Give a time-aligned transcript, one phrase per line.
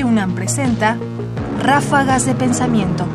[0.00, 0.98] Radio UNAM presenta
[1.58, 3.06] Ráfagas de Pensamiento.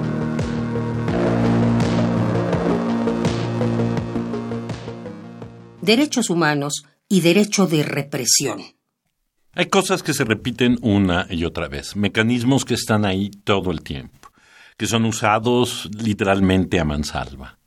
[5.81, 8.61] Derechos humanos y derecho de represión.
[9.53, 13.81] Hay cosas que se repiten una y otra vez, mecanismos que están ahí todo el
[13.81, 14.29] tiempo,
[14.77, 17.57] que son usados literalmente a mansalva.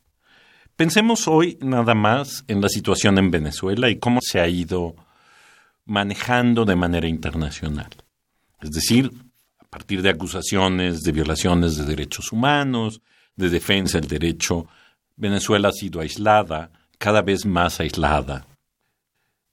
[0.77, 4.95] Pensemos hoy nada más en la situación en Venezuela y cómo se ha ido
[5.87, 7.91] manejando de manera internacional.
[8.61, 9.11] Es decir,
[9.59, 13.01] a partir de acusaciones de violaciones de derechos humanos,
[13.37, 14.67] de defensa del derecho,
[15.17, 18.47] Venezuela ha sido aislada, cada vez más aislada.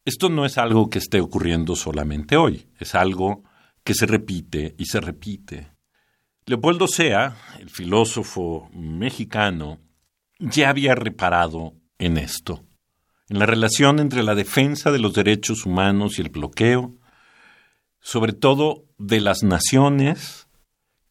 [0.04, 3.44] Esto no es algo que esté ocurriendo solamente hoy, es algo
[3.84, 5.72] que se repite y se repite.
[6.46, 9.80] Leopoldo Sea, el filósofo mexicano,
[10.40, 12.66] ya había reparado en esto
[13.30, 16.94] en la relación entre la defensa de los derechos humanos y el bloqueo,
[18.06, 20.48] sobre todo de las naciones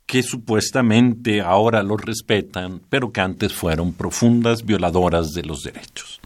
[0.06, 6.20] que supuestamente ahora los respetan, pero que antes fueron profundas violadoras de los derechos.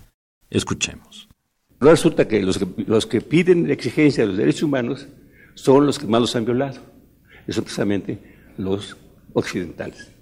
[0.51, 1.27] Escuchemos.
[1.81, 5.07] Resulta que los que, piden exigencia de los derechos humanos
[5.55, 6.83] son los que más los han violado.
[7.47, 8.19] Eso precisamente
[8.59, 8.95] los
[9.33, 10.13] occidentales.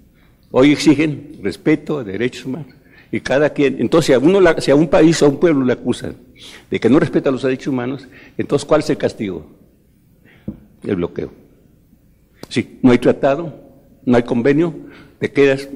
[0.53, 2.73] Hoy exigen respeto a derechos humanos.
[3.11, 6.15] Y cada quien, entonces a, si a un país o a un pueblo le acusan
[6.71, 8.07] de que no respeta los derechos humanos,
[8.39, 9.66] entonces ¿cuál es el castigo?
[10.87, 11.31] El bloqueo.
[12.49, 13.53] Si no hay tratado,
[14.05, 14.75] no hay convenio,
[15.19, 15.69] te quedas,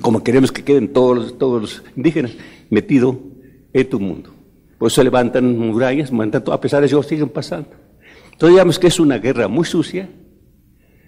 [0.00, 2.32] como queremos que queden todos los, todos los indígenas,
[2.68, 3.18] metido
[3.72, 4.34] en tu mundo.
[4.78, 7.70] Por eso levantan murallas, a pesar de eso siguen pasando.
[8.32, 10.08] Entonces digamos que es una guerra muy sucia,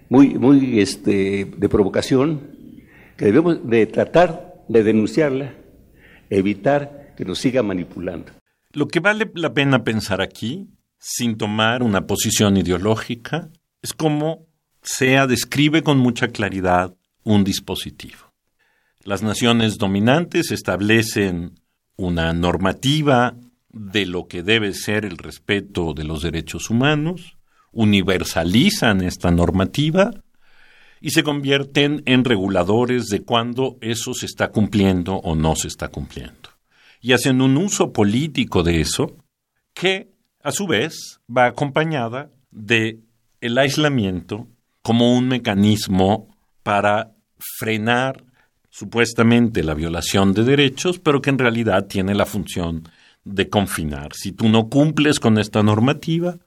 [0.09, 2.41] muy, muy este, de provocación,
[3.17, 5.55] que debemos de tratar de denunciarla,
[6.31, 8.33] evitar que nos siga manipulando.
[8.73, 10.69] Lo que vale la pena pensar aquí,
[11.01, 13.49] sin tomar una posición ideológica,
[13.83, 14.47] es cómo
[14.83, 16.95] SEA describe con mucha claridad
[17.25, 18.33] un dispositivo.
[19.03, 21.59] Las naciones dominantes establecen
[21.97, 23.35] una normativa
[23.71, 27.39] de lo que debe ser el respeto de los derechos humanos,
[27.73, 30.11] universalizan esta normativa
[31.01, 35.89] y se convierten en reguladores de cuándo eso se está cumpliendo o no se está
[35.89, 36.51] cumpliendo.
[37.01, 39.17] Y hacen un uso político de eso
[39.73, 40.11] que,
[40.43, 43.01] a su vez, va acompañada de
[43.41, 44.49] el aislamiento
[44.83, 46.29] como un mecanismo
[46.63, 47.13] para
[47.59, 48.25] frenar
[48.71, 52.89] supuestamente la violación de derechos, pero que en realidad tiene la función
[53.25, 54.13] de confinar.
[54.15, 56.39] Si tú no cumples con esta normativa,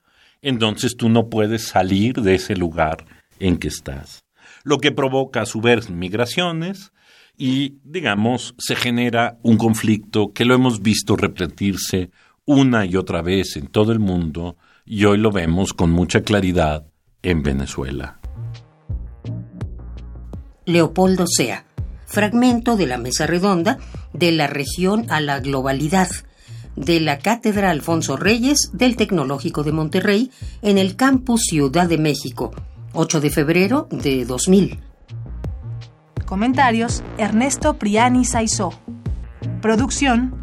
[0.41, 3.05] entonces tú no puedes salir de ese lugar
[3.39, 4.23] en que estás
[4.63, 6.91] lo que provoca a su vez migraciones
[7.37, 12.11] y, digamos, se genera un conflicto que lo hemos visto repetirse
[12.45, 16.85] una y otra vez en todo el mundo y hoy lo vemos con mucha claridad
[17.21, 18.19] en Venezuela.
[20.65, 21.65] Leopoldo Sea,
[22.05, 23.79] fragmento de la mesa redonda
[24.13, 26.09] de la región a la globalidad
[26.75, 30.31] de la Cátedra Alfonso Reyes del Tecnológico de Monterrey
[30.61, 32.51] en el campus Ciudad de México
[32.93, 34.79] 8 de febrero de 2000.
[36.25, 38.71] Comentarios: Ernesto Priani Saizó.
[39.61, 40.42] Producción: